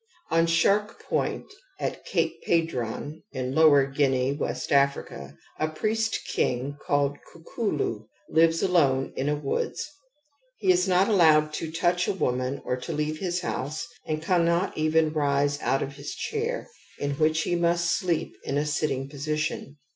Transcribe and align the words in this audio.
Qn 0.31 0.47
Shark 0.47 1.03
Point 1.03 1.45
at 1.79 2.03
Cape 2.07 2.41
Padron 2.47 3.21
in 3.33 3.53
Lower 3.53 3.85
Guinea 3.85 4.31
(West 4.33 4.71
Africa), 4.71 5.37
a 5.59 5.67
priest 5.67 6.21
king 6.33 6.75
called 6.83 7.19
Kukulu 7.31 8.07
lives 8.27 8.63
alone 8.63 9.13
in 9.15 9.29
a 9.29 9.35
woods. 9.35 9.85
He 10.57 10.71
is 10.71 10.87
not 10.87 11.07
allowed 11.07 11.53
to 11.53 11.71
touch 11.71 12.07
a 12.07 12.13
woman 12.13 12.63
or 12.65 12.77
to 12.77 12.91
leave 12.91 13.19
his 13.19 13.41
house 13.41 13.85
and 14.03 14.23
cannot 14.23 14.75
evenrise 14.75 15.61
out 15.61 15.83
of 15.83 15.97
his 15.97 16.15
chair, 16.15 16.67
in 16.97 17.11
which 17.19 17.43
he 17.43 17.53
must 17.55 17.91
sleep 17.95 18.33
in 18.43 18.57
a 18.57 18.65
sitting 18.65 19.07
position. 19.07 19.77